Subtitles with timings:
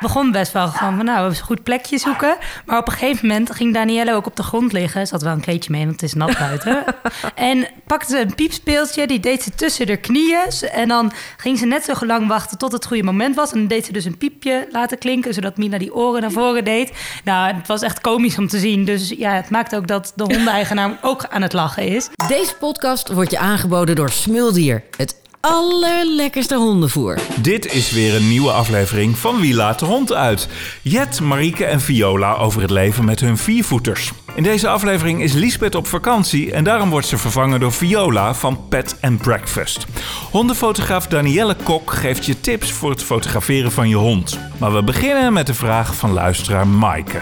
[0.00, 2.36] begon best wel gewoon van, nou, we een goed plekje zoeken.
[2.66, 5.06] Maar op een gegeven moment ging Danielle ook op de grond liggen.
[5.06, 6.84] Ze had wel een kleedje mee, want het is nat buiten.
[7.34, 10.38] en pakte ze een piepspeeltje, die deed ze tussen de knieën.
[10.72, 13.52] En dan ging ze net zo lang wachten tot het goede moment was.
[13.52, 16.64] En dan deed ze dus een piepje laten klinken, zodat Mina die oren naar voren
[16.64, 16.92] deed.
[17.24, 18.84] Nou, het was echt komisch om te zien.
[18.84, 22.08] Dus ja, het maakt ook dat de hondeneigenaar ook aan het lachen is.
[22.28, 24.82] Deze podcast wordt je aangeboden door Smuldier.
[24.96, 27.18] Het allerlekkerste hondenvoer.
[27.42, 30.48] Dit is weer een nieuwe aflevering van Wie laat de hond uit?
[30.82, 34.12] Jet, Marieke en Viola over het leven met hun viervoeters.
[34.34, 38.68] In deze aflevering is Liesbeth op vakantie en daarom wordt ze vervangen door Viola van
[38.68, 39.86] Pet and Breakfast.
[40.30, 44.38] Hondenfotograaf Danielle Kok geeft je tips voor het fotograferen van je hond.
[44.58, 47.18] Maar we beginnen met de vraag van luisteraar Maaike.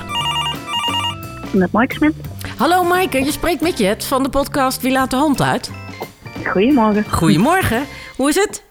[1.50, 2.14] Met Mike Smit.
[2.56, 5.70] Hallo Maaike, je spreekt met Jet van de podcast Wie laat de hond uit?
[6.46, 7.04] Goedemorgen.
[7.10, 7.82] Goedemorgen,
[8.16, 8.66] hoe is het?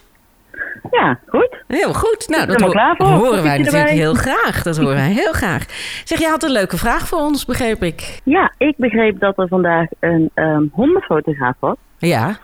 [0.92, 1.64] Ja, goed.
[1.68, 2.28] Heel goed.
[2.28, 3.08] Nou, dat er klaar voor.
[3.08, 4.64] horen wij natuurlijk heel graag.
[4.64, 5.66] Dat horen wij heel graag.
[6.04, 8.20] Zeg, je had een leuke vraag voor ons, begreep ik.
[8.24, 11.76] Ja, ik begreep dat er vandaag een ehm, hondenfotograaf was.
[11.98, 12.38] Ja.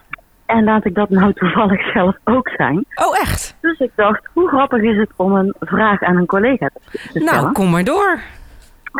[0.46, 2.86] En laat ik dat nou toevallig zelf ook zijn.
[2.96, 3.58] Oh, echt?
[3.62, 7.34] Dus ik dacht, hoe grappig is het om een vraag aan een collega te stellen?
[7.34, 8.20] Nou, kom maar door.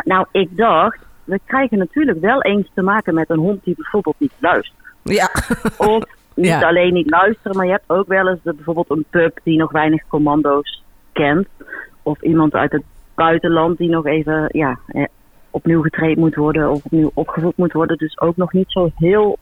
[0.04, 4.16] Nou, ik dacht, we krijgen natuurlijk wel eens te maken met een hond die bijvoorbeeld
[4.18, 4.83] niet luistert.
[5.04, 5.28] Ja.
[5.76, 6.02] Of
[6.34, 6.68] niet Ja.
[6.68, 9.72] alleen niet luisteren, maar je hebt ook wel eens de, bijvoorbeeld een pup die nog
[9.72, 11.46] weinig commando's kent.
[12.02, 12.82] Of iemand uit het
[13.14, 15.04] buitenland die nog even ja, eh,
[15.50, 17.96] opnieuw getraind moet worden of opnieuw opgevoed moet worden.
[17.96, 19.38] Dus ook nog niet zo heel,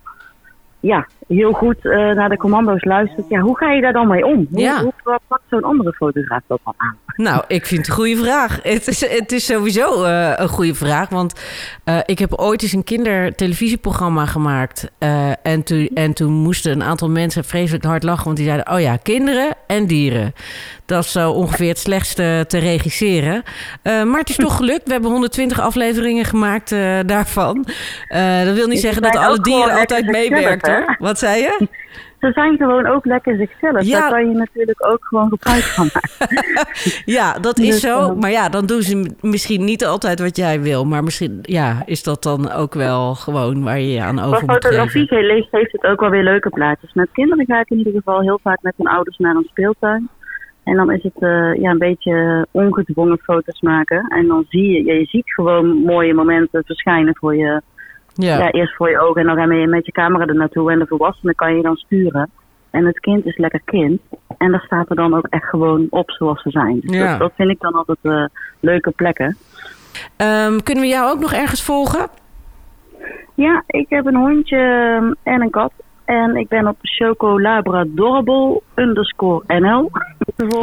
[0.80, 3.28] ja, heel goed eh, naar de commando's luistert.
[3.28, 4.46] Ja, hoe ga je daar dan mee om?
[4.50, 4.82] Hoe, Ja.
[4.82, 6.96] hoe pakt zo'n andere fotograaf dat dan aan?
[7.16, 8.58] Nou, ik vind het een goede vraag.
[8.62, 11.08] Het is, het is sowieso eh, een goede vraag.
[11.08, 11.40] Want
[11.84, 14.90] eh, ik heb ooit eens een kindertelevisieprogramma gemaakt.
[14.98, 18.24] Eh, en, toen, en toen moesten een aantal mensen vreselijk hard lachen.
[18.24, 20.34] Want die zeiden, oh ja, kinderen en dieren.
[20.86, 23.42] Dat is zo ongeveer het slechtste te regisseren.
[23.82, 24.86] Maar het is toch gelukt.
[24.86, 26.70] We hebben 120 afleveringen gemaakt
[27.06, 27.66] daarvan.
[28.44, 30.96] Dat wil niet Ze zeggen dat alle ook dieren altijd meewerken.
[30.98, 31.68] Wat zei je?
[32.20, 33.82] Ze zijn gewoon ook lekker zichzelf.
[33.82, 34.00] Ja.
[34.00, 36.42] Daar kan je natuurlijk ook gewoon gebruik van maken.
[37.16, 37.98] Ja, dat is Dus, zo.
[37.98, 40.84] eh, Maar ja, dan doen ze misschien niet altijd wat jij wil.
[40.84, 44.50] Maar misschien ja, is dat dan ook wel gewoon waar je je aan over moet
[44.52, 45.34] fotografie geven.
[45.34, 46.92] heeft heeft het ook wel weer leuke plaatjes.
[46.92, 50.08] Met kinderen ga ik in ieder geval heel vaak met hun ouders naar een speeltuin.
[50.64, 54.06] En dan is het eh, ja, een beetje ongedwongen foto's maken.
[54.08, 57.62] En dan zie je, ja, je ziet gewoon mooie momenten verschijnen voor je.
[58.14, 58.38] Ja.
[58.38, 58.50] Ja.
[58.50, 60.72] eerst voor je ogen en dan ga je met je camera er naartoe.
[60.72, 62.30] En de volwassene kan je dan sturen.
[62.70, 64.00] En het kind is lekker kind.
[64.38, 66.80] En daar staat er dan ook echt gewoon op zoals ze zijn.
[66.80, 67.10] Dus Ja.
[67.10, 68.24] dat, dat vind ik dan altijd eh,
[68.60, 69.36] leuke plekken.
[70.16, 72.08] Ehm, kunnen we jou ook nog ergens volgen?
[73.34, 74.58] Ja, ik heb een hondje
[75.22, 75.72] en een kat.
[76.04, 79.90] En ik ben op Choco Labradorable underscore NL.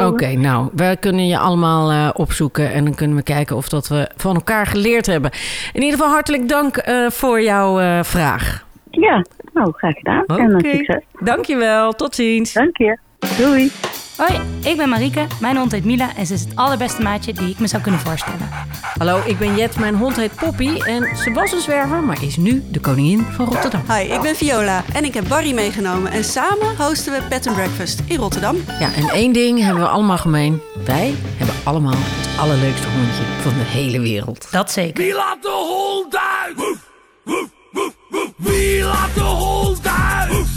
[0.05, 2.71] Oké, nou, we kunnen je allemaal eh, opzoeken.
[2.71, 5.31] En dan kunnen we kijken of dat we van elkaar geleerd hebben.
[5.73, 8.65] In ieder geval hartelijk dank eh, voor jouw eh, vraag.
[8.91, 10.25] Ja, nou, graag gedaan.
[10.25, 10.69] En Oké.
[10.69, 11.03] succes.
[11.19, 12.53] Dankjewel, tot ziens.
[12.53, 12.97] Dank je.
[13.37, 13.71] Doei.
[14.19, 15.27] Hoi, ik ben Marieke.
[15.39, 17.99] Mijn hond heet Mila en ze is het allerbeste maatje die ik me zou kunnen
[17.99, 18.49] voorstellen.
[18.97, 20.79] Hallo, ik ben Jet, mijn hond heet Poppy.
[20.81, 23.81] En ze was een zwerver, maar is nu de koningin van Rotterdam.
[23.91, 26.11] Hi, ik ben Viola en ik heb Barry meegenomen.
[26.11, 28.55] En samen hosten we Pet and Breakfast in Rotterdam.
[28.79, 30.61] Ja, en één ding hebben we allemaal gemeen.
[30.85, 34.47] Wij hebben allemaal het allerleukste hondje van de hele wereld.
[34.51, 35.03] Dat zeker.
[35.03, 36.55] Wie laat de hond uit?
[36.55, 36.77] Woef,
[37.23, 38.31] woef, woef, woef.
[38.35, 40.29] Wie laat de hond uit?
[40.31, 40.47] Woef,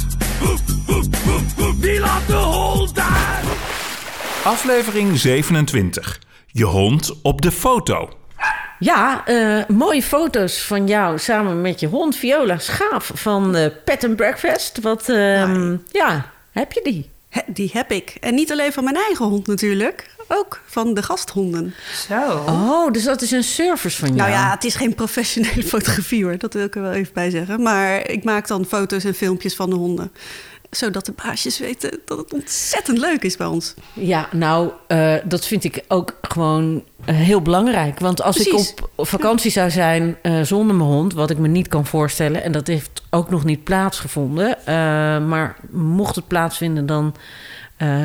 [0.41, 1.75] woef, woef, woef, woef.
[1.81, 3.52] Wie laat de hond uit?
[4.45, 6.21] Aflevering 27.
[6.47, 8.09] Je hond op de foto.
[8.79, 14.05] Ja, eh, mooie foto's van jou samen met je hond Viola Schaaf van eh, Pet
[14.05, 14.81] and Breakfast.
[14.81, 17.11] Wat, ehm, ja, heb je die?
[17.47, 18.17] Die heb ik.
[18.21, 20.11] En niet alleen van mijn eigen hond natuurlijk.
[20.29, 21.75] Ook van de gasthonden.
[22.09, 22.45] Zo.
[22.47, 24.19] Oh, dus dat is een service van jou.
[24.19, 26.39] Nou ja, het is geen professionele fotografie hoor.
[26.39, 27.63] Dat wil ik er wel even bij zeggen.
[27.63, 30.13] Maar ik maak dan foto's en filmpjes van de honden.
[30.77, 33.75] Zodat de baasjes weten dat het ontzettend leuk is bij ons.
[33.93, 37.99] Ja, nou, eh, dat vind ik ook gewoon eh, heel belangrijk.
[37.99, 38.71] Want als Precies.
[38.71, 42.43] ik op vakantie zou zijn eh, zonder mijn hond, wat ik me niet kan voorstellen,
[42.43, 44.75] en dat heeft ook nog niet plaatsgevonden, eh,
[45.27, 47.15] maar mocht het plaatsvinden, dan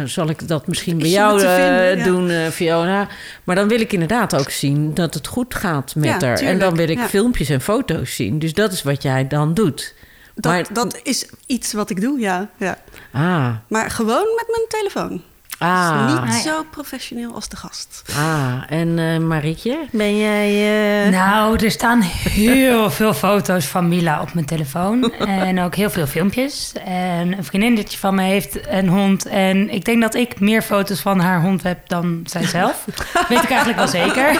[0.05, 2.03] zal ik dat misschien bij jou vinden, ja.
[2.03, 3.07] doen, Fiona.
[3.43, 6.39] Maar dan wil ik inderdaad ook zien dat het goed gaat met Ja, haar.
[6.39, 7.07] En dan wil ik ja.
[7.07, 8.39] filmpjes en foto's zien.
[8.39, 9.93] Dus dat is wat jij dan doet.
[10.39, 12.49] Dat, Maar- dat is iets wat ik doe, ja.
[12.57, 12.77] ja.
[13.11, 15.21] Ah, Maar gewoon met mijn telefoon.
[15.59, 18.01] Ah, Niet Ah, zo professioneel als de gast.
[18.17, 18.53] ah.
[18.69, 21.05] en eh Marietje, ben jij...
[21.05, 25.11] eh, Nou, er staan heel veel foto's van Mila op mijn telefoon.
[25.19, 26.73] En ook heel veel filmpjes.
[26.85, 29.25] En een vriendinnetje van me heeft een hond.
[29.25, 32.85] En ik denk dat ik meer foto's van haar hond heb dan zij zelf.
[33.29, 34.33] Weet ik eigenlijk wel zeker.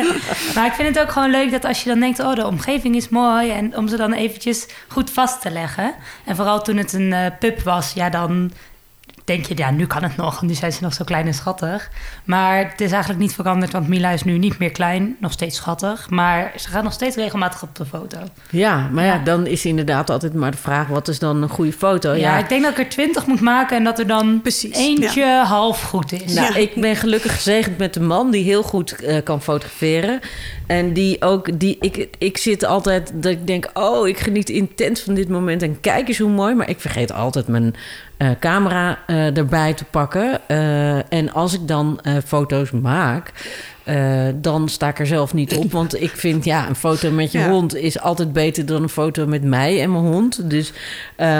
[0.54, 2.20] maar ik vind het ook gewoon leuk dat als je dan denkt...
[2.20, 3.50] oh, de omgeving is mooi.
[3.50, 5.94] En om ze dan eventjes goed vast te leggen.
[6.24, 8.52] En vooral toen het een eh, pup was, ja, dan
[9.30, 9.56] denk je...
[9.56, 10.42] ja, nu kan het nog.
[10.42, 11.90] Nu zijn ze nog zo klein en schattig.
[12.24, 15.16] Maar het is eigenlijk niet veranderd, want Mila is nu niet meer klein.
[15.20, 16.10] Nog steeds schattig.
[16.10, 18.18] Maar ze gaat nog steeds regelmatig op de foto.
[18.50, 19.18] Ja, maar ja, Ja.
[19.24, 20.86] dan is inderdaad altijd maar de vraag...
[20.86, 22.12] wat is dan een goede foto?
[22.12, 25.24] Ja, ik denk dat ik er twintig moet maken en dat er dan Precies, eentje
[25.44, 26.34] half goed is.
[26.34, 26.58] Nou, Ja.
[26.58, 30.20] ik ben gelukkig gezegend met een man die heel goed eh, kan fotograferen.
[30.66, 35.00] En die ook, die, ik, ik zit altijd dat ik denk, oh, ik geniet intens
[35.00, 35.62] van dit moment.
[35.62, 36.54] En kijk eens hoe mooi.
[36.54, 37.74] Maar ik vergeet altijd mijn
[38.20, 40.40] eh, camera eh, erbij te pakken.
[40.46, 43.32] Eh, en als ik dan foto's maak.
[44.34, 45.72] dan sta ik er zelf niet op.
[45.72, 47.48] Want ik vind, ja, een foto met je Ja.
[47.48, 50.50] hond is altijd beter dan een foto met mij en mijn hond.
[50.50, 50.72] Dus,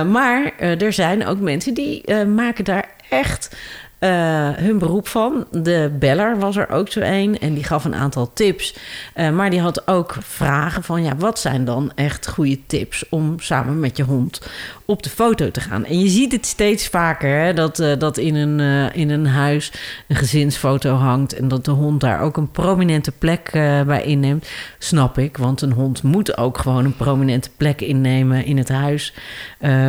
[0.07, 3.57] maar er zijn ook mensen die maken daar echt
[4.01, 5.47] eh, hun beroep van.
[5.51, 8.75] De beller was er ook zo een en die gaf een aantal tips.
[9.15, 13.35] Eh, maar die had ook vragen van, ja, wat zijn dan echt goede tips om
[13.41, 14.41] samen met je hond
[14.85, 15.85] op de foto te gaan?
[15.85, 19.73] En je ziet het steeds vaker, hè, dat, eh, dat in, een, in een huis
[20.09, 23.51] een gezinsfoto hangt en dat de hond daar ook een prominente plek
[23.87, 24.49] bij inneemt.
[24.79, 29.15] Snap ik, want een hond moet ook gewoon een prominente plek innemen in het huis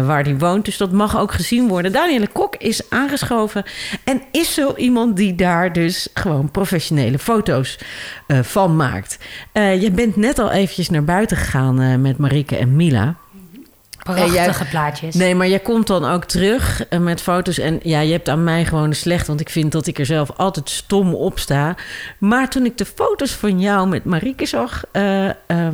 [0.05, 0.65] waar die woont.
[0.65, 1.91] Dus dat mag ook gezien worden.
[1.91, 3.63] Danielle Kok is aangeschoven
[4.03, 7.77] en is zo iemand die daar dus gewoon professionele foto's
[8.27, 9.18] eh, van maakt.
[9.51, 13.15] Eh, je bent net al eventjes naar buiten gegaan eh, met Marike en Mila.
[14.03, 15.15] Prachtige jij- plaatjes.
[15.15, 17.57] Nee, maar jij komt dan ook terug met foto's.
[17.57, 20.31] En ja, je hebt aan mij gewoon slecht, want ik vind dat ik er zelf
[20.38, 21.75] altijd stom op sta.
[22.18, 24.83] Maar toen ik de foto's van jou met Marieke zag,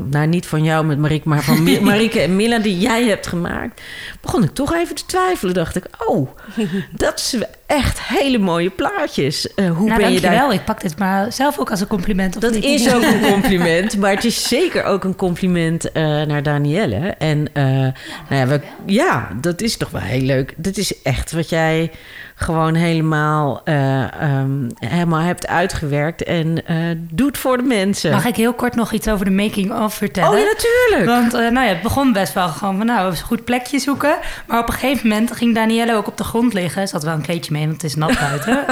[0.09, 3.27] nou niet van jou met Marieke, maar van Mi- Marieke en Mila die jij hebt
[3.27, 3.81] gemaakt,
[4.21, 5.53] begon ik toch even te twijfelen.
[5.53, 6.29] Dacht ik, oh,
[6.95, 9.53] dat is echt hele mooie plaatjes.
[9.53, 10.53] Eh, hoe nou, ben je daar?
[10.53, 12.35] Ik pak dit maar zelf ook als een compliment.
[12.35, 12.63] of Dat niet?
[12.63, 17.15] is ook een compliment, maar het is zeker ook een compliment eh, naar Danielle.
[17.17, 17.93] En eh, nou
[18.29, 20.53] ja, we, ja, dat is toch wel heel leuk.
[20.57, 21.91] Dat is echt wat jij
[22.39, 28.11] gewoon helemaal, eh, ehm, helemaal hebt uitgewerkt en eh, doet voor de mensen.
[28.11, 30.31] Mag ik heel kort nog iets over de making-of vertellen?
[30.31, 31.05] Oh ja, natuurlijk.
[31.05, 34.17] Want eh, nou ja, het begon best wel gewoon van nou, een goed plekje zoeken.
[34.47, 36.87] Maar op een gegeven moment ging Danielle ook op de grond liggen.
[36.87, 38.65] Ze had wel een kleedje mee, want het is nat buiten.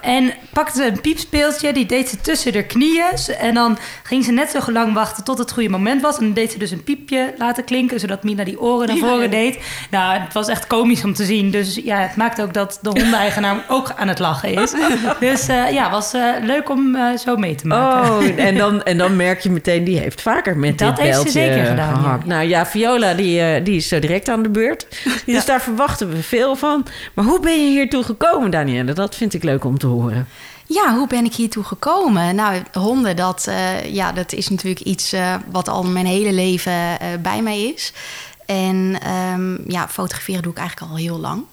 [0.00, 3.00] en pakte ze een piepspeeltje, die deed ze tussen de knieën.
[3.38, 6.18] En dan ging ze net zo lang wachten tot het goede moment was.
[6.18, 9.30] En dan deed ze dus een piepje laten klinken, zodat Mina die oren naar voren
[9.30, 9.58] deed.
[9.90, 11.50] Nou, het was echt komisch om te zien.
[11.50, 14.72] Dus ja, het maakt ook dat de hondeneigenaar ook aan het lachen is.
[15.20, 18.10] Dus eh, ja, was eh, leuk om eh, zo mee te maken.
[18.10, 21.20] Oh, en dan, en dan merk je meteen, die heeft vaker met Dat dit heeft
[21.20, 22.22] ze zeker gedaan, gehakt.
[22.22, 22.28] ja.
[22.28, 24.86] Nou ja, Viola die, eh, die is zo direct aan de beurt.
[25.26, 26.86] Dus daar verwachten we veel van.
[27.14, 28.92] Maar hoe ben je hiertoe gekomen, Danielle?
[28.92, 30.26] Dat vind ik leuk om te horen.
[30.66, 32.34] Ja, hoe ben ik hiertoe gekomen?
[32.34, 36.72] Nou, honden, dat, eh, ja, dat is natuurlijk iets eh, wat al mijn hele leven
[36.72, 37.92] eh, bij mij is.
[38.46, 41.44] En ehm, ja, fotograferen doe ik eigenlijk al heel lang.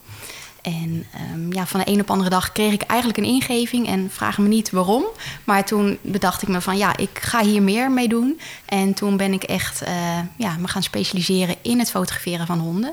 [0.62, 3.86] En ehm, ja, van de een op de andere dag kreeg ik eigenlijk een ingeving
[3.88, 5.04] en vraag me niet waarom.
[5.44, 8.40] Maar toen bedacht ik me van ja, ik ga hier meer mee doen.
[8.64, 12.92] En toen ben ik echt eh, ja, me gaan specialiseren in het fotograferen van honden.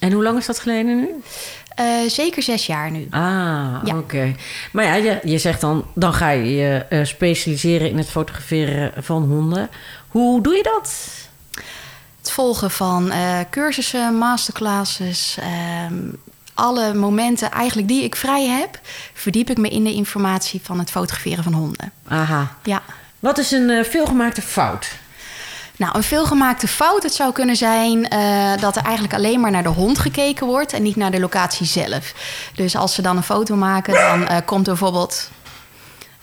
[0.00, 1.08] En hoe lang is dat geleden nu?
[1.74, 3.06] Eh, zeker zes jaar nu.
[3.10, 3.20] Ah,
[3.84, 3.98] Ja.
[3.98, 4.34] oké.
[4.72, 9.04] Maar ja, je, je zegt dan, dan ga je je eh, specialiseren in het fotograferen
[9.04, 9.68] van honden.
[10.08, 10.94] Hoe doe je dat?
[12.18, 13.12] Het volgen van
[13.50, 15.94] cursussen, masterclasses, ehm,
[16.58, 18.80] alle momenten eigenlijk die ik vrij heb,
[19.14, 21.92] verdiep ik me in de informatie van het fotograferen van honden.
[22.08, 22.54] Aha.
[22.62, 22.82] Ja.
[23.18, 24.88] Wat is een eh, veelgemaakte fout?
[25.76, 29.62] Nou, een veelgemaakte fout, het zou kunnen zijn eh, dat er eigenlijk alleen maar naar
[29.62, 32.12] de hond gekeken wordt en niet naar de locatie zelf.
[32.54, 35.30] Dus als ze dan een foto maken, dan eh, komt er bijvoorbeeld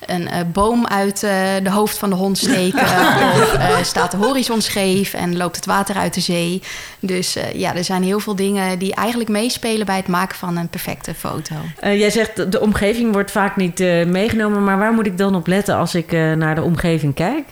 [0.07, 1.31] een eh, boom uit eh,
[1.63, 2.81] de hoofd van de hond steken.
[3.41, 6.61] of eh, staat de horizon scheef en loopt het water uit de zee.
[6.99, 10.67] Dus ja, er zijn heel veel dingen die eigenlijk meespelen bij het maken van een
[10.69, 11.55] perfecte foto.
[11.81, 14.63] Jij zegt, de- de omgeving wordt vaak niet meegenomen.
[14.63, 17.43] Maar waar moet ik dan op letten als ik naar de omgeving kijk?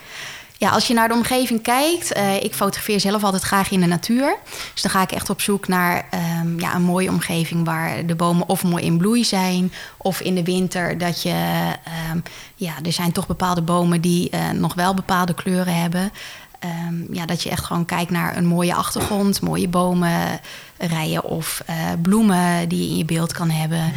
[0.58, 3.86] Ja, als je naar de omgeving kijkt, eh, ik fotografeer zelf altijd graag in de
[3.86, 4.36] natuur.
[4.72, 8.14] Dus dan ga ik echt op zoek naar ehm, ja, een mooie omgeving waar de
[8.14, 9.72] bomen of mooi in bloei zijn.
[9.96, 12.18] Of in de winter dat je, ehm,
[12.54, 16.12] ja, er zijn toch bepaalde bomen die eh, nog wel bepaalde kleuren hebben.
[16.58, 20.40] Ehm, ja, dat je echt gewoon kijkt naar een mooie achtergrond, mooie bomen,
[20.78, 23.92] rijen of eh, bloemen die je in je beeld kan hebben.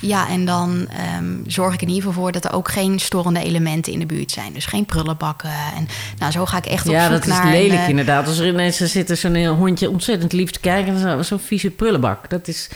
[0.00, 3.42] Ja, en dan ehm, zorg ik in ieder geval voor dat er ook geen storende
[3.42, 4.52] elementen in de buurt zijn.
[4.52, 5.50] Dus geen prullenbakken.
[5.76, 5.88] En
[6.18, 7.50] nou, zo ga ik echt op Ja, zoek dat is naar...
[7.50, 8.26] lelijk eh, inderdaad.
[8.26, 10.94] Als er ineens zit er zo'n heel hondje ontzettend lief te kijken...
[10.94, 12.30] en zo- zo'n vieze prullenbak.
[12.30, 12.68] Dat is,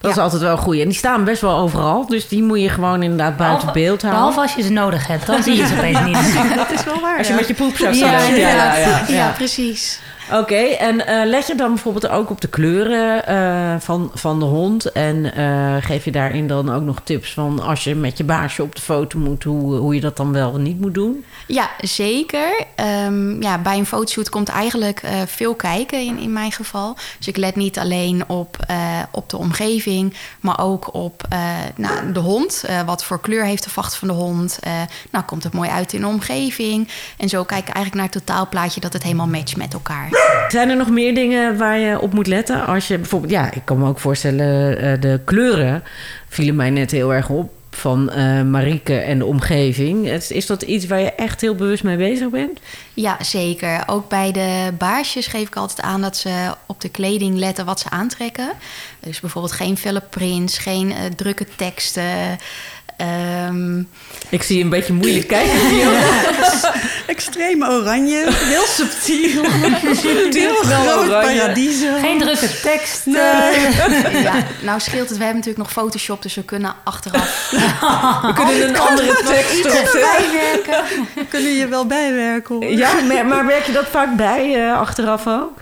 [0.00, 0.22] dat is Ja.
[0.22, 0.78] altijd wel goed.
[0.78, 2.06] En die staan best wel overal.
[2.06, 4.20] Dus die moet je gewoon inderdaad buiten Behalve- beeld houden.
[4.24, 6.34] Behalve als je ze nodig hebt, dan zie je ze opeens niet.
[6.56, 7.18] Dat is wel waar.
[7.18, 7.38] Als je ja.
[7.38, 9.30] met je Ja, ja, ja, ja, ja, ja.
[9.36, 10.00] precies.
[10.32, 14.44] Oké, en eh, let je dan bijvoorbeeld ook op de kleuren eh, van, van de
[14.44, 14.92] hond?
[14.92, 18.62] En eh, geef je daarin dan ook nog tips van als je met je baasje
[18.62, 21.24] op de foto moet, hoe, hoe je dat dan wel niet moet doen?
[21.46, 22.64] Ja, zeker.
[22.74, 26.96] Ehm, ja, bij een fotoshoot komt eigenlijk veel kijken in, in mijn geval.
[27.18, 28.56] Dus ik let niet alleen op,
[29.10, 31.28] op de omgeving, maar ook op
[31.76, 32.64] nou, de hond.
[32.86, 34.58] Wat voor kleur heeft de vacht van de hond?
[35.10, 36.88] Nou, komt het mooi uit in de omgeving?
[37.16, 40.13] En zo kijk ik eigenlijk naar het totaalplaatje dat het helemaal matcht met elkaar.
[40.48, 42.66] Zijn er nog meer dingen waar je op moet letten?
[42.66, 45.82] Als je bijvoorbeeld, ja, ik kan me ook voorstellen, eh, de kleuren
[46.28, 50.08] vielen mij net heel erg op van eh Marieke en de omgeving.
[50.08, 52.58] Is, is dat iets waar je echt heel bewust mee bezig bent?
[52.94, 53.82] Ja, zeker.
[53.86, 57.80] Ook bij de baarsjes geef ik altijd aan dat ze op de kleding letten wat
[57.80, 58.52] ze aantrekken.
[59.00, 62.38] Dus bijvoorbeeld geen felle prints, geen eh, drukke teksten.
[62.96, 63.78] Ehm,
[64.28, 65.60] Ik zie je een beetje moeilijk kijken.
[67.06, 69.42] Extreem oranje, heel subtiel.
[70.42, 71.86] heel wel groot paradiso.
[72.00, 73.02] Geen drukke tekst.
[73.04, 75.18] ja, nou scheelt het.
[75.18, 77.50] We hebben natuurlijk nog Photoshop, dus we kunnen achteraf
[78.22, 80.00] We kunnen een andere tekst opzetten.
[80.00, 80.84] bijwerken.
[81.28, 82.64] Kunnen je wel bijwerken hoor.
[82.64, 85.58] Ja, maar, maar werk je dat vaak bij eh, achteraf ook?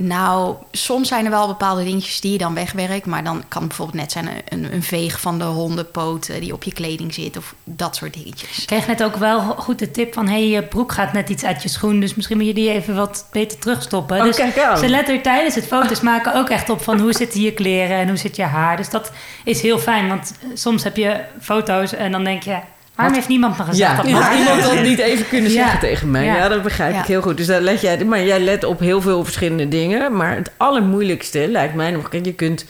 [0.00, 3.06] Nou, soms zijn er wel bepaalde dingetjes die je dan wegwerkt.
[3.06, 6.52] Maar dan kan het bijvoorbeeld net zijn een, een veeg van de hondenpoot eh, die
[6.52, 7.36] op je kleding zit.
[7.36, 8.58] Of dat soort dingetjes.
[8.58, 10.28] Ik kreeg net ook wel goed de tip van...
[10.28, 12.00] hey, je broek gaat net iets uit je schoen...
[12.00, 14.18] dus misschien moet je die even wat beter terugstoppen.
[14.18, 14.78] Oh, dus kijk aan.
[14.78, 16.82] ze let er tijdens het foto's maken ook echt op...
[16.82, 18.76] van hoe zitten je kleren en hoe zit je haar.
[18.76, 19.12] Dus dat
[19.44, 21.94] is heel fijn, want soms heb je foto's...
[21.94, 22.58] en dan denk je,
[22.98, 25.56] waarom heeft niemand me gezegd Ja, dat haar iemand dat niet even kunnen Ja.
[25.62, 26.24] zeggen tegen mij?
[26.24, 26.48] Ja, Ja.
[26.48, 27.00] dat begrijp Ja.
[27.00, 27.36] ik heel goed.
[27.36, 30.16] Dus daar let jij, maar jij let op heel veel verschillende dingen.
[30.16, 32.08] Maar het allermoeilijkste lijkt mij nog...
[32.08, 32.64] kijk, Je kunt,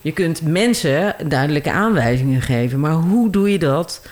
[0.00, 2.80] je kunt mensen duidelijke aanwijzingen geven.
[2.80, 4.06] Maar hoe doe je dat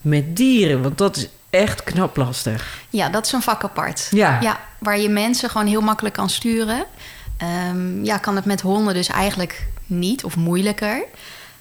[0.00, 0.82] met dieren?
[0.82, 2.78] Want dat is echt knap lastig.
[2.90, 4.08] Ja, dat is een vak apart.
[4.10, 4.38] Ja.
[4.40, 6.84] ja waar je mensen gewoon heel makkelijk kan sturen.
[7.36, 11.02] Ehm, ja, kan het met honden dus eigenlijk niet of moeilijker.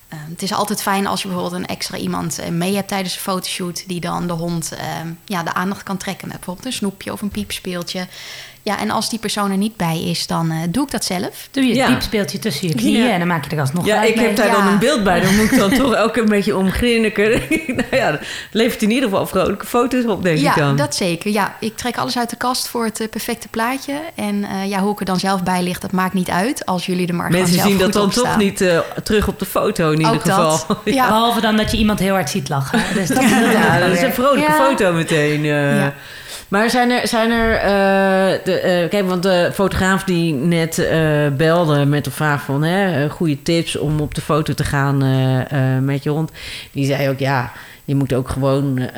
[0.10, 3.16] Ehm, het is altijd fijn als je bijvoorbeeld een extra iemand eh, mee hebt tijdens
[3.16, 3.84] een fotoshoot...
[3.88, 7.22] die dan de hond ehm, ja, de aandacht kan trekken met bijvoorbeeld een snoepje of
[7.22, 8.08] een piepspeeltje.
[8.62, 11.48] Ja, en als die persoon er niet bij is, dan eh, doe ik dat zelf.
[11.52, 11.88] Doe je het Ja.
[11.88, 13.04] piepspeeltje tussen je knieën...
[13.06, 13.12] Ja.
[13.12, 14.52] en dan maak je er alsnog Ja, ik heb daar Ja.
[14.54, 15.20] dan een beeld bij.
[15.22, 17.30] Dan moet ik dan toch elke een beetje omgrinniken.
[17.68, 18.20] nou ja, dat
[18.52, 20.76] levert in ieder geval vrolijke foto's op, denk ik Ja, dan.
[20.76, 21.32] dat zeker.
[21.32, 23.94] Ja, ik trek alles uit de kast voor het eh, perfecte plaatje.
[24.16, 26.66] En eh, ja, hoe ik er dan zelf bij ligt, dat maakt niet uit.
[26.66, 28.58] Als jullie er maar Mensen zien dat dan toch niet
[29.04, 30.36] terug op de foto in ieder Ook dat.
[30.60, 30.78] geval.
[31.00, 31.08] Ja.
[31.08, 32.80] Behalve dan dat je iemand heel hard ziet lachen.
[32.94, 33.24] Dus dat,
[33.54, 34.66] Ja, dat is een vrolijke Ja.
[34.66, 35.44] foto meteen.
[36.50, 41.28] Maar zijn er, zijn er eh, de, eh, kijk, want de fotograaf die net eh,
[41.38, 44.98] belde met de vraag van hè, goede tips om op de foto te gaan
[45.86, 46.32] met je hond,
[46.72, 47.52] die zei ook ja,
[47.86, 48.90] je moet ook gewoon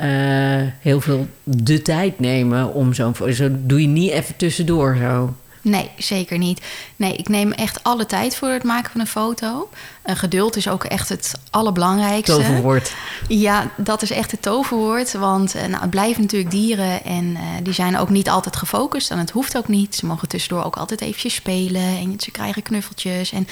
[0.80, 3.14] heel veel de tijd nemen om zo'n.
[3.32, 5.34] Zo doe je niet even tussendoor zo.
[5.62, 6.60] Nee, zeker niet.
[6.96, 9.68] Nee, ik neem echt alle tijd voor het maken van een foto.
[10.02, 12.36] Eh, geduld is ook echt het allerbelangrijkste.
[12.36, 12.94] Toverwoord.
[13.28, 15.12] Ja, dat is echt het toverwoord.
[15.12, 19.10] Want eh, nou, het blijven natuurlijk dieren en eh, die zijn ook niet altijd gefocust.
[19.10, 19.94] En het hoeft ook niet.
[19.94, 23.32] Ze mogen tussendoor ook altijd eventjes spelen en ze krijgen knuffeltjes.
[23.32, 23.48] En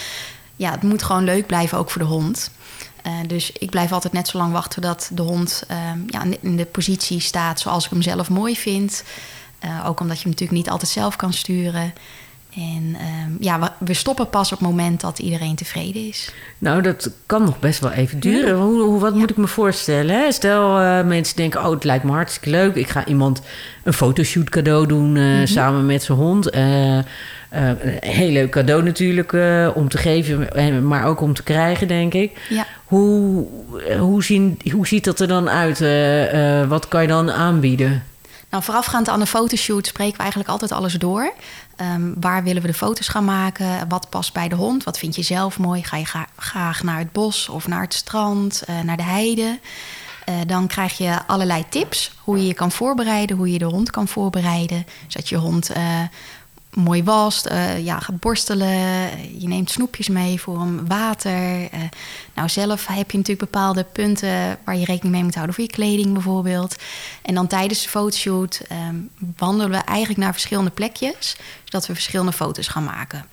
[0.57, 2.51] ja, het moet gewoon leuk blijven, ook voor de hond.
[3.03, 6.57] Eh, dus ik blijf altijd net zo lang wachten dat de hond eh, ja, in
[6.57, 9.05] de positie staat zoals ik hem zelf mooi vind.
[9.61, 11.93] Eh, ook omdat je hem natuurlijk niet altijd zelf kan sturen.
[12.55, 16.33] En ehm, ja, we, stoppen pas op het moment dat iedereen tevreden is.
[16.59, 18.57] Nou, dat kan nog best wel even duren.
[18.57, 20.15] Hoe, hoe, wat moet ik me voorstellen?
[20.15, 20.33] Hè?
[20.33, 22.75] Stel, eh, mensen denken, oh, het lijkt me hartstikke leuk.
[22.75, 23.43] Ik ga iemand
[23.85, 26.55] een fotoshoot cadeau doen eh, samen met zijn hond.
[26.55, 27.05] Een
[28.01, 29.33] heel leuk cadeau natuurlijk
[29.75, 32.47] om te geven, maar ook om te krijgen, denk ik.
[32.49, 32.67] Ja.
[32.85, 33.47] Hoe,
[33.99, 35.79] hoe, zien, hoe ziet dat er dan uit?
[36.69, 38.03] Wat kan je dan aanbieden?
[38.51, 41.33] Nou, voorafgaand aan de fotoshoot spreken we eigenlijk altijd alles door.
[41.77, 43.89] Ehm, waar willen we de foto's gaan maken?
[43.89, 44.85] Wat past bij de hond?
[44.85, 45.83] Wat vind je zelf mooi?
[45.85, 49.59] Ga je gra- graag naar het bos of naar het strand, eh, naar de heide?
[50.25, 53.91] Eh, dan krijg je allerlei tips hoe je je kan voorbereiden, hoe je de hond
[53.91, 54.87] kan voorbereiden.
[55.07, 55.83] Zodat je hond eh,
[56.75, 58.69] mooi wast, eh, ja, gaat borstelen.
[59.41, 61.71] Je neemt snoepjes mee voor hem, water.
[61.71, 61.81] Eh,
[62.35, 65.71] nou, zelf heb je natuurlijk bepaalde punten waar je rekening mee moet houden voor je
[65.71, 66.77] kleding bijvoorbeeld.
[67.23, 68.95] En dan tijdens de fotoshoot ehm,
[69.37, 73.25] wandelen we eigenlijk naar verschillende plekjes, zodat we verschillende foto's gaan maken.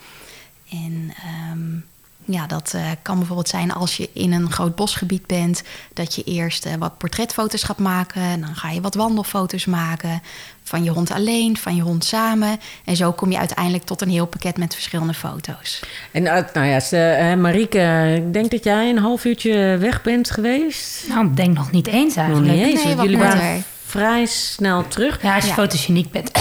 [0.69, 1.79] En ehm,
[2.27, 6.23] ja, dat eh, kan bijvoorbeeld zijn als je in een groot bosgebied bent, dat je
[6.23, 8.21] eerst eh, wat portretfoto's gaat maken.
[8.21, 10.21] En dan ga je wat wandelfoto's maken
[10.63, 12.59] van je hond alleen, van je hond samen.
[12.85, 15.83] En zo kom je uiteindelijk tot een heel pakket met verschillende foto's.
[16.11, 21.07] En eh, nou ja, Marieke, ik denk dat jij een half uurtje weg bent geweest.
[21.07, 22.55] Nou, ik denk nog niet eens Nog eigenlijk.
[22.55, 23.63] niet eens, Nee, jullie waren.
[23.87, 25.21] Vrij snel terug.
[25.21, 25.55] Ja, als je Ja.
[25.55, 26.31] fotogeniek bent.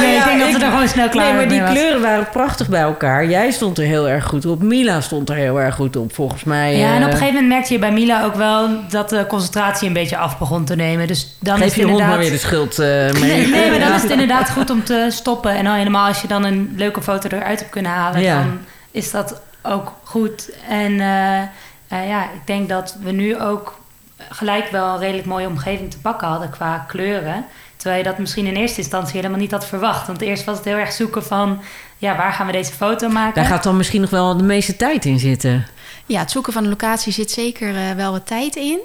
[0.00, 1.70] nee, ik denk dat we er gewoon snel klaar Nee, maar die mee was.
[1.78, 3.26] kleuren waren prachtig bij elkaar.
[3.26, 4.62] Jij stond er heel erg goed op.
[4.62, 6.76] Mila stond er heel erg goed op, volgens mij.
[6.76, 9.26] Ja, en op eh, een gegeven moment merkte je bij Mila ook wel dat de
[9.28, 11.06] concentratie een beetje af begon te nemen.
[11.06, 12.08] Dus dan Geef je hond inderdaad...
[12.16, 13.50] maar weer de schuld, eh Nee, Marieke.
[13.50, 15.50] nee, maar dan is het inderdaad goed om te stoppen.
[15.56, 18.34] En dan helemaal als je dan een leuke foto eruit hebt kunnen halen, Ja.
[18.38, 18.58] dan
[18.90, 20.50] is dat ook goed.
[20.68, 23.82] En eh, ja, ik denk dat we nu ook
[24.16, 27.44] gelijk wel een redelijk mooie omgeving te pakken hadden qua kleuren.
[27.76, 30.06] Terwijl je dat misschien in eerste instantie helemaal niet had verwacht.
[30.06, 31.62] Want eerst was het heel erg zoeken van,
[31.98, 33.34] ja, waar gaan we deze foto maken?
[33.34, 35.66] Daar gaat dan misschien nog wel de meeste tijd in zitten.
[36.06, 38.78] Ja, het zoeken van een locatie zit zeker eh, wel wat tijd in.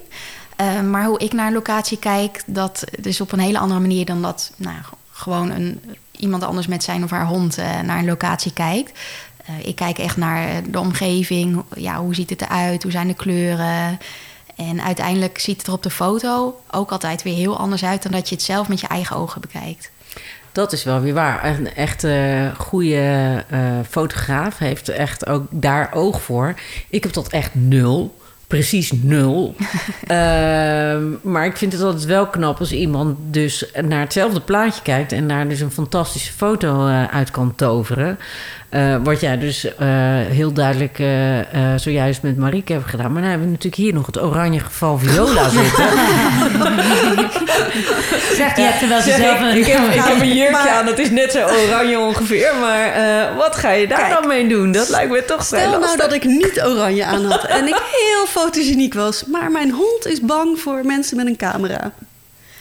[0.56, 4.06] Eh, maar hoe ik naar een locatie kijk, dat is op een hele andere manier
[4.06, 4.76] dan dat nou,
[5.12, 5.82] gewoon een,
[6.12, 9.00] iemand anders met zijn of haar hond eh, naar een locatie kijkt.
[9.46, 11.64] Eh, ik kijk echt naar de omgeving.
[11.76, 12.84] Ja, hoe ziet het eruit?
[12.84, 14.00] Hoe zijn de kleuren?
[14.68, 18.12] En uiteindelijk ziet het er op de foto ook altijd weer heel anders uit dan
[18.12, 19.92] dat je het zelf met je eigen ogen bekijkt.
[20.52, 21.46] Dat is wel weer waar.
[21.46, 26.54] Een echt eh goede eh, fotograaf heeft echt ook daar oog voor.
[26.90, 28.18] Ik heb dat echt nul.
[28.48, 29.56] Precies nul.
[30.08, 35.12] Ehm, maar ik vind het altijd wel knap als iemand dus naar hetzelfde plaatje kijkt...
[35.12, 38.20] en daar dus een fantastische foto eh, uit kan toveren.
[38.70, 39.88] Eh, wat jij dus eh,
[40.28, 43.12] heel duidelijk eh, zojuist met Marieke hebt gedaan.
[43.12, 45.86] Maar dan hebben we natuurlijk hier nog het oranje geval viola zitten.
[48.36, 49.58] Zegt hij terwijl ze Zeg zelf ik, een...
[49.58, 52.52] ik, heb, ik heb een jurkje Maar- aan, het is net zo oranje ongeveer.
[52.60, 52.94] Maar
[53.38, 54.72] wat ga je daar Kijk, dan mee doen?
[54.72, 57.82] Dat lijkt me toch vrij Stel nou dat ik niet oranje aan had en ik
[57.92, 61.92] heel fotogeniek was, maar mijn hond is bang voor mensen met een camera.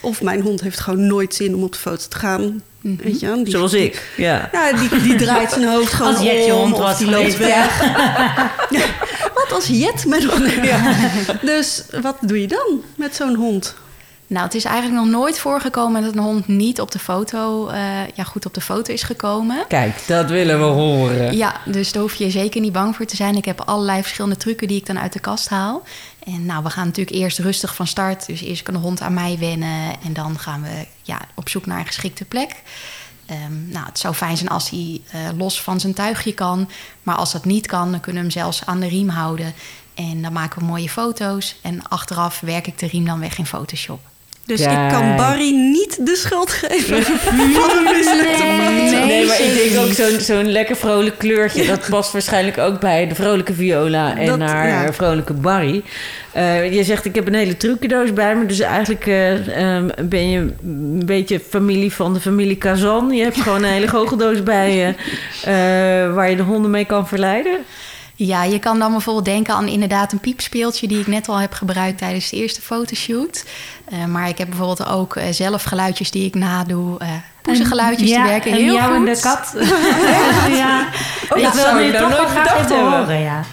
[0.00, 2.62] Of mijn hond heeft gewoon nooit zin om op de foto te gaan.
[2.80, 3.44] Weet je, wel?
[3.44, 4.48] die, Zoals ik, ja.
[4.52, 7.36] Ja, die, die draait zijn hoofd gewoon Als Jet je om, hond was die loopt
[7.36, 7.82] weg.
[8.70, 8.84] Ja,
[9.34, 10.48] wat als Jet met hond?
[11.50, 13.74] Dus wat doe je dan met zo'n hond?
[14.28, 18.08] Nou, het is eigenlijk nog nooit voorgekomen dat een hond niet op de foto, eh,
[18.14, 19.64] ja, goed op de foto is gekomen.
[19.68, 21.36] Kijk, dat willen we horen.
[21.36, 23.36] Ja, dus daar hoef je zeker niet bang voor te zijn.
[23.36, 25.82] Ik heb allerlei verschillende trucken die ik dan uit de kast haal.
[26.24, 28.26] En nou, we gaan natuurlijk eerst rustig van start.
[28.26, 29.96] Dus eerst kan de hond aan mij wennen.
[30.04, 32.50] En dan gaan we ja, op zoek naar een geschikte plek.
[33.26, 36.70] Ehm, nou, het zou fijn zijn als hij eh, los van zijn tuigje kan.
[37.02, 39.54] Maar als dat niet kan, dan kunnen we hem zelfs aan de riem houden.
[39.94, 41.56] En dan maken we mooie foto's.
[41.62, 44.00] En achteraf werk ik de riem dan weg in Photoshop.
[44.48, 44.92] Dus Kijk.
[44.92, 49.06] ik kan Barry niet de schuld geven van een mislukte foto.
[49.06, 51.66] Nee, maar ik denk ook zo'n zo'n lekker vrolijk kleurtje.
[51.66, 54.92] Dat past waarschijnlijk ook bij de vrolijke Viola en Dat- haar ja.
[54.92, 55.82] vrolijke Barry.
[56.32, 58.46] Eh, je zegt, ik heb een hele trucendoos bij me.
[58.46, 63.10] Dus eigenlijk eh, ehm, ben je een beetje familie van de familie Kazan.
[63.10, 64.86] Je hebt gewoon een hele goocheldoos bij je...
[65.44, 67.58] eh, waar je de honden mee kan verleiden.
[68.20, 71.52] Ja, je kan dan bijvoorbeeld denken aan inderdaad een piepspeeltje die ik net al heb
[71.52, 73.44] gebruikt tijdens de eerste fotoshoot.
[73.84, 76.98] Eh, maar ik heb bijvoorbeeld ook eh, zelf geluidjes die ik nadoe.
[76.98, 77.08] eh
[77.42, 79.14] poezengeluidjes ja, die werken en heel jou en goed.
[79.14, 79.52] de kat.
[80.62, 80.86] ja.
[81.30, 82.78] Oh, ik dat wil zou nou toch nooit hebben.
[82.98, 83.44] horen, ja.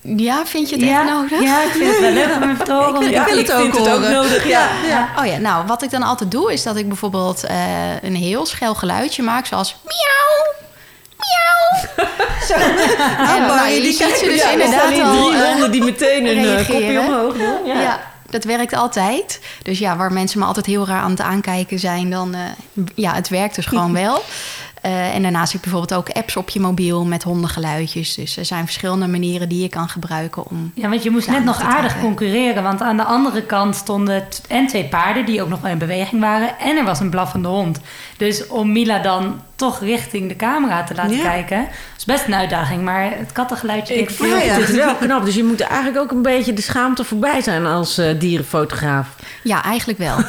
[0.00, 1.42] Ja, vind je het Ja, echt nodig?
[1.42, 3.02] ja, ik vind het wel leuk om te horen.
[3.14, 4.12] Ik wil het ook horen.
[4.12, 4.68] nodig, ja.
[4.88, 5.08] Ja.
[5.18, 8.46] Oh ja, nou, wat ik dan altijd doe, is dat ik bijvoorbeeld eh, een heel
[8.46, 10.70] schel geluidje maak, zoals miauw.
[12.46, 12.54] Zo.
[13.34, 15.48] En nou, je die ziet kijkt- ze dus Ja, er inderdaad hier al drie eh,
[15.50, 16.80] honden die meteen een eh, reageren.
[16.80, 17.66] kopje omhoog doen.
[17.66, 17.80] Ja.
[17.80, 18.00] Ja.
[18.30, 19.40] dat werkt altijd.
[19.62, 22.34] Dus ja, waar mensen me altijd heel raar aan het aankijken zijn, dan...
[22.34, 22.40] eh,
[22.94, 24.22] ja, het werkt dus gewoon wel.
[24.82, 28.14] Eh, en daarnaast heb je bijvoorbeeld ook apps op je mobiel met hondengeluidjes.
[28.14, 30.72] Dus er zijn verschillende manieren die je kan gebruiken om...
[30.74, 32.62] Ja, want je moest net nog aardig concurreren.
[32.62, 36.20] Want aan de andere kant stonden en twee paarden die ook nog wel in beweging
[36.20, 36.58] waren.
[36.58, 37.80] En er was een blaffende hond.
[38.16, 41.22] Dus om Mila dan toch richting de camera te laten Ja.
[41.22, 41.68] kijken...
[41.96, 42.82] is best een uitdaging.
[42.82, 43.94] Maar het kattengeluidje...
[43.94, 44.54] Ik vind ja.
[44.54, 45.24] het wel knap.
[45.24, 49.08] Dus je moet eigenlijk ook een beetje de schaamte voorbij zijn als eh, dierenfotograaf.
[49.42, 50.16] Ja, eigenlijk wel.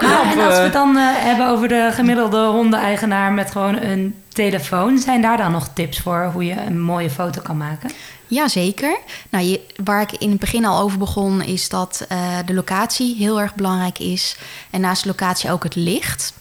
[0.00, 0.62] En als we eh.
[0.62, 4.98] het dan eh, hebben over de gemiddelde hondeneigenaar met gewoon een telefoon...
[4.98, 7.90] zijn daar dan nog tips voor hoe je een mooie foto kan maken?
[8.26, 8.98] Jazeker.
[9.30, 13.16] Nou, je, waar ik in het begin al over begon, is dat eh, de locatie
[13.16, 14.36] heel erg belangrijk is.
[14.70, 16.32] En naast de locatie ook het licht.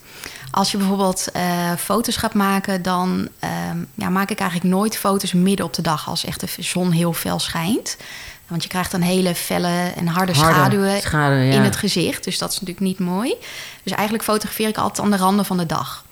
[0.60, 5.34] Als je bijvoorbeeld eh, foto's gaat maken, dan ehm, ja, maak ik eigenlijk nooit foto's
[5.34, 7.98] midden op de dag als echt de zon heel fel schijnt.
[8.48, 11.54] Want je krijgt dan hele felle en harde, Harde schaduwen ja.
[11.54, 12.24] in het gezicht.
[12.24, 13.34] Dus dat is natuurlijk niet mooi.
[13.84, 16.06] Dus eigenlijk fotografeer ik altijd aan de randen van de dag.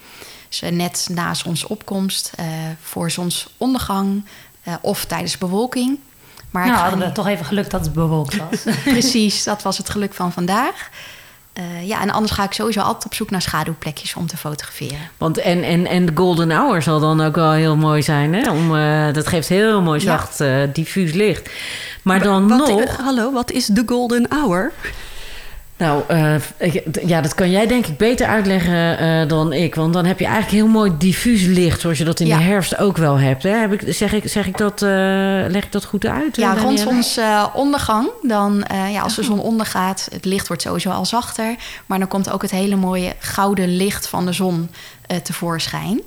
[0.49, 2.45] Dus eh, net na zonsopkomst, eh,
[2.81, 4.25] voor zonsondergang
[4.63, 5.99] eh, of tijdens bewolking.
[6.51, 8.75] Maar ik nou, ga hadden we niet- toch even geluk dat het bewolkt was.
[8.83, 10.89] Precies, dat was het geluk van vandaag.
[11.57, 15.09] Eh, ja, en anders ga ik sowieso altijd op zoek naar schaduwplekjes om te fotograferen.
[15.17, 18.33] Want en, en, en de golden hour zal dan ook wel heel mooi zijn.
[18.33, 18.51] Hè?
[18.51, 20.05] Om, eh, dat geeft heel mooi Ja.
[20.05, 21.49] zacht, eh, diffuus licht.
[22.01, 22.97] Maar dan Wat- nog...
[22.97, 24.71] hallo, wat is de golden hour?
[25.77, 29.75] Nou, eh, ik- ja, dat kan jij denk ik beter uitleggen eh, dan ik.
[29.75, 31.81] Want dan heb je eigenlijk heel mooi diffuus licht...
[31.81, 32.37] zoals je dat in Ja.
[32.37, 33.43] de herfst ook wel hebt.
[33.43, 33.49] Hè?
[33.49, 34.89] Heb ik, zeg, ik, zeg ik dat, eh,
[35.47, 36.35] leg ik dat goed uit?
[36.35, 37.03] Ja, rond Danielle?
[37.03, 41.55] zonsondergang, dan, eh, ja, als de zon ondergaat, het licht wordt sowieso al zachter.
[41.85, 44.69] Maar dan komt ook het hele mooie gouden licht van de zon
[45.07, 46.01] eh, tevoorschijn.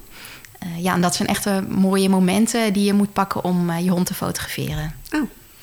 [0.59, 4.06] Eh, ja, en dat zijn echte mooie momenten die je moet pakken om je hond
[4.06, 4.94] te fotograferen.
[5.14, 5.20] Oh,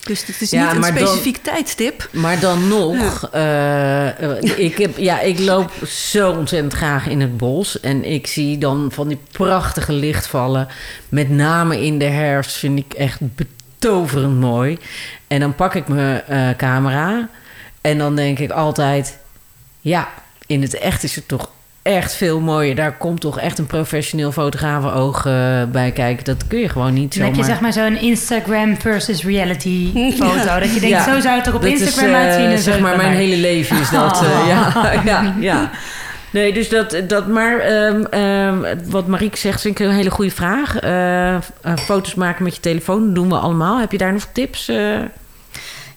[0.08, 2.10] dus het is Ja, niet een dan- specifiek tijdstip.
[2.12, 7.38] Maar dan nog, eh, eh, ik, heb, ja, ik loop zo ontzettend graag in het
[7.38, 7.80] bos.
[7.80, 10.68] En ik zie dan van die prachtige lichtvallen.
[11.10, 14.78] Met name in de herfst vind ik echt betoverend mooi.
[15.28, 17.30] En dan pak ik mijn eh, camera.
[17.82, 19.18] En dan denk ik altijd...
[19.82, 20.08] Ja,
[20.46, 21.50] in het echt is het toch
[21.88, 22.76] echt veel mooier.
[22.76, 25.34] Daar komt toch echt een professioneel fotografenoog eh
[25.72, 26.24] bij kijken.
[26.26, 30.60] Dat kun je gewoon niet Dan heb je zeg maar zo'n Instagram versus reality foto.
[30.60, 32.46] Dat je denkt, Ja, zo zou het er op dat Instagram eh, uitzien.
[32.46, 33.18] En zo zeg maar, mijn mij.
[33.18, 34.22] hele leven is dat.
[34.24, 34.48] eh, Oh.
[34.48, 35.70] ja, ja, ja.
[36.32, 40.32] Nee, dus dat, dat maar ehm, ehm, wat Marieke zegt, vind ik een hele goede
[40.32, 40.76] vraag.
[41.80, 43.80] Foto's maken met je telefoon doen we allemaal.
[43.80, 44.72] Heb je daar nog tips?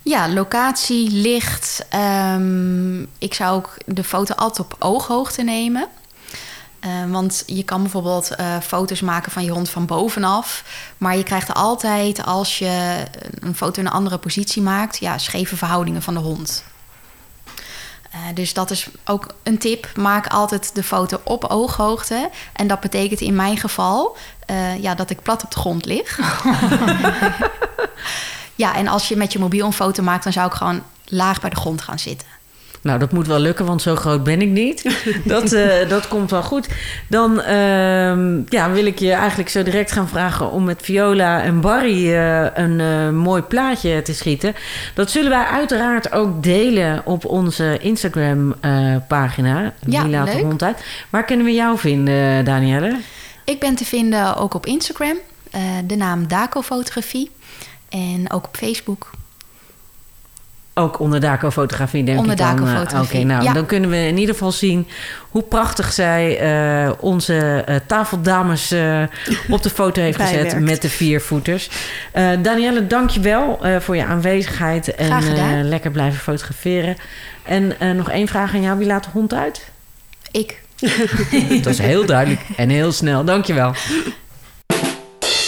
[0.02, 1.86] Ja, locatie, licht.
[1.88, 5.88] ehm, ik zou ook de foto altijd op ooghoogte nemen.
[6.80, 10.64] Eh, want je kan bijvoorbeeld eh, foto's maken van je hond van bovenaf.
[10.98, 13.04] Maar je krijgt altijd, als je
[13.40, 14.98] een foto in een andere positie maakt...
[14.98, 16.64] ja, scheve verhoudingen van de hond.
[18.10, 19.96] Eh, dus dat is ook een tip.
[19.96, 22.30] Maak altijd de foto op ooghoogte.
[22.52, 24.16] En dat betekent in mijn geval
[24.80, 26.18] ja, dat ik plat op de grond lig.
[28.60, 30.24] ja, en als je met je mobiel een foto maakt...
[30.24, 32.28] dan zou ik gewoon laag bij de grond gaan zitten.
[32.82, 34.96] Nou, dat moet wel lukken, want zo groot ben ik niet.
[35.24, 36.68] Dat, eh, dat komt wel goed.
[37.08, 41.60] Dan ehm, ja, wil ik je eigenlijk zo direct gaan vragen om met Viola en
[41.60, 44.54] Barry eh, een eh, mooi plaatje te schieten.
[44.94, 49.72] Dat zullen wij uiteraard ook delen op onze Instagram-pagina.
[49.86, 50.42] Ja, laat de leuk.
[50.42, 50.84] hond uit?
[51.10, 52.96] Waar kunnen we jou vinden, Danielle?
[53.44, 55.16] Ik ben te vinden ook op Instagram.
[55.84, 57.30] de naam Daco Fotografie.
[57.90, 59.10] En ook op Facebook.
[60.74, 62.68] Ook onder Daco-fotografie, denk Onder ik dan.
[62.68, 63.52] eh, Oké, nou, ja.
[63.52, 64.88] dan kunnen we in ieder geval zien
[65.30, 68.74] hoe prachtig zij eh, onze eh, tafeldames
[69.48, 71.70] op de foto heeft gezet met de vier voeters.
[72.12, 76.96] Eh Danielle, dank je wel voor je aanwezigheid en lekker blijven fotograferen.
[77.42, 79.70] En nog één vraag aan jou, wie laat de hond uit?
[80.30, 80.60] Ik.
[81.62, 83.24] Dat is heel duidelijk en heel snel.
[83.24, 83.74] Dank je wel.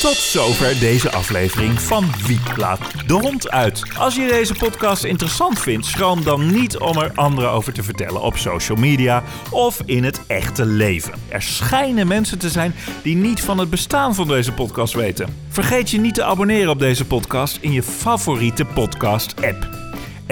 [0.02, 3.82] Tot zover deze aflevering van Wie laat de hond uit.
[3.98, 8.22] Als je deze podcast interessant vindt, schroom dan niet om er anderen over te vertellen
[8.22, 11.12] op social media of in het echte leven.
[11.28, 15.36] Er schijnen mensen te zijn die niet van het bestaan van deze podcast weten.
[15.48, 19.81] Vergeet je niet te abonneren op deze podcast in je favoriete podcast-app.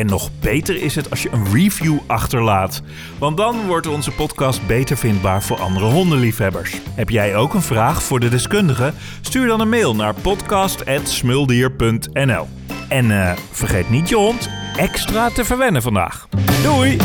[0.00, 2.82] En nog beter is het als je een review achterlaat.
[3.18, 6.74] Want dan wordt onze podcast beter vindbaar voor andere hondenliefhebbers.
[6.94, 8.92] Heb jij ook een vraag voor de deskundige?
[9.20, 12.48] Stuur dan een mail naar podcast.smuldier.nl
[12.88, 16.28] En eh, vergeet niet je hond extra te verwennen vandaag.
[16.62, 16.96] Doei!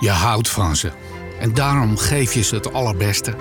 [0.00, 0.90] Je houdt van ze.
[1.40, 3.34] En daarom geef je ze het allerbeste.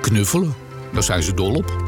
[0.00, 0.54] Knuffelen,
[0.92, 1.87] daar zijn ze dol op.